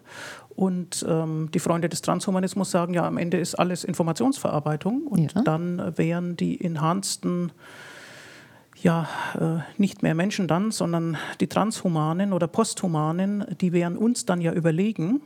[0.54, 5.06] Und ähm, die Freunde des Transhumanismus sagen ja, am Ende ist alles Informationsverarbeitung.
[5.06, 5.42] Und ja.
[5.42, 7.52] dann wären die enhanceden
[8.82, 9.08] ja,
[9.38, 14.52] äh, nicht mehr Menschen dann, sondern die Transhumanen oder Posthumanen, die wären uns dann ja
[14.52, 15.20] überlegen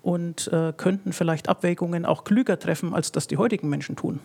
[0.00, 4.20] und äh, könnten vielleicht Abwägungen auch klüger treffen, als das die heutigen Menschen tun.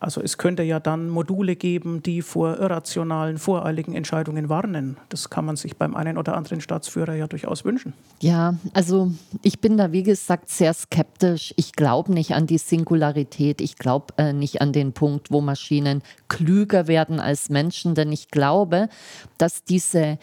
[0.00, 4.96] Also es könnte ja dann Module geben, die vor irrationalen, voreiligen Entscheidungen warnen.
[5.08, 7.94] Das kann man sich beim einen oder anderen Staatsführer ja durchaus wünschen.
[8.20, 9.10] Ja, also
[9.42, 11.52] ich bin da, wie gesagt, sehr skeptisch.
[11.56, 13.60] Ich glaube nicht an die Singularität.
[13.60, 18.28] Ich glaube äh, nicht an den Punkt, wo Maschinen klüger werden als Menschen, denn ich
[18.28, 18.88] glaube,
[19.36, 20.18] dass diese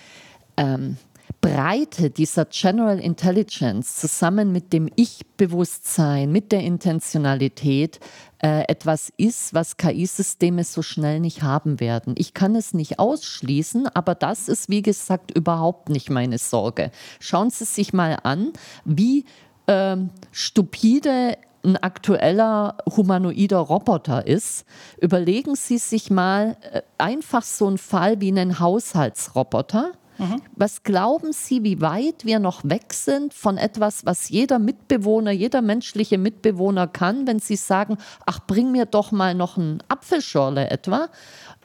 [0.57, 0.97] ähm,
[1.45, 7.99] Breite dieser General Intelligence zusammen mit dem Ich-Bewusstsein, mit der Intentionalität
[8.41, 12.15] äh, etwas ist, was KI-Systeme so schnell nicht haben werden.
[12.17, 16.89] Ich kann es nicht ausschließen, aber das ist, wie gesagt, überhaupt nicht meine Sorge.
[17.19, 18.51] Schauen Sie sich mal an,
[18.83, 19.25] wie
[19.67, 24.65] ähm, stupide ein aktueller humanoider Roboter ist.
[24.99, 30.41] Überlegen Sie sich mal äh, einfach so einen Fall wie einen Haushaltsroboter Mhm.
[30.55, 35.61] Was glauben Sie, wie weit wir noch weg sind von etwas, was jeder Mitbewohner, jeder
[35.61, 41.09] menschliche Mitbewohner kann, wenn Sie sagen, ach, bring mir doch mal noch ein Apfelschorle etwa,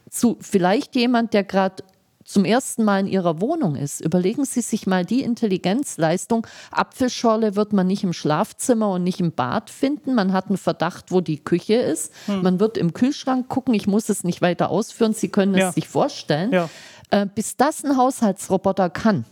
[0.08, 1.84] zu vielleicht jemand, der gerade
[2.30, 4.00] zum ersten Mal in ihrer Wohnung ist.
[4.00, 6.46] Überlegen Sie sich mal die Intelligenzleistung.
[6.70, 10.14] Apfelschorle wird man nicht im Schlafzimmer und nicht im Bad finden.
[10.14, 12.12] Man hat einen Verdacht, wo die Küche ist.
[12.26, 12.42] Hm.
[12.42, 13.74] Man wird im Kühlschrank gucken.
[13.74, 15.12] Ich muss es nicht weiter ausführen.
[15.12, 15.70] Sie können ja.
[15.70, 16.52] es sich vorstellen.
[16.52, 16.70] Ja.
[17.10, 19.24] Äh, bis das ein Haushaltsroboter kann,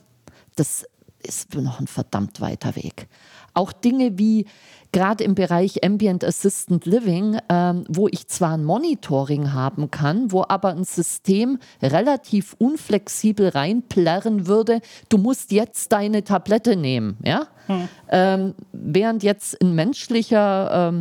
[0.56, 0.84] das
[1.22, 3.08] ist noch ein verdammt weiter Weg.
[3.54, 4.46] Auch Dinge wie
[4.92, 10.44] gerade im Bereich Ambient Assistant Living, ähm, wo ich zwar ein Monitoring haben kann, wo
[10.48, 17.48] aber ein System relativ unflexibel reinplärren würde, du musst jetzt deine Tablette nehmen, ja?
[17.66, 17.88] Hm.
[18.08, 20.92] Ähm, während jetzt ein menschlicher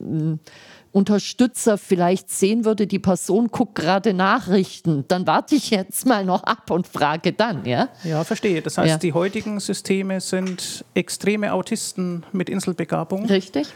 [0.00, 0.40] ähm,
[0.98, 6.42] Unterstützer vielleicht sehen würde, die Person guckt gerade Nachrichten, dann warte ich jetzt mal noch
[6.42, 7.88] ab und frage dann, ja?
[8.02, 8.62] Ja, verstehe.
[8.62, 8.98] Das heißt, ja.
[8.98, 13.26] die heutigen Systeme sind extreme Autisten mit Inselbegabung.
[13.26, 13.68] Richtig.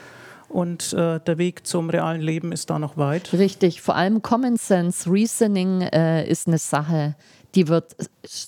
[0.49, 3.33] Und äh, der Weg zum realen Leben ist da noch weit.
[3.33, 3.83] Richtig.
[3.83, 7.15] Vor allem Common Sense Reasoning äh, ist eine Sache,
[7.55, 7.95] die wird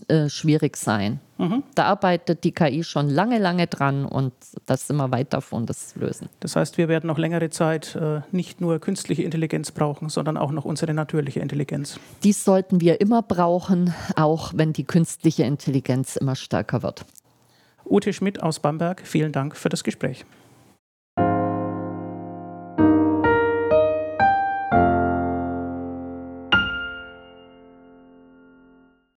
[0.09, 1.21] äh, schwierig sein.
[1.39, 1.65] Mhm.
[1.75, 4.33] Da arbeitet die KI schon lange, lange dran und
[4.67, 6.29] das sind wir weit davon, das zu lösen.
[6.41, 10.53] Das heißt, wir werden noch längere Zeit äh, nicht nur künstliche Intelligenz brauchen, sondern auch
[10.53, 11.99] noch unsere natürliche Intelligenz.
[12.23, 17.05] Dies sollten wir immer brauchen, auch wenn die künstliche Intelligenz immer stärker wird.
[17.85, 20.25] Ute Schmidt aus Bamberg, vielen Dank für das Gespräch.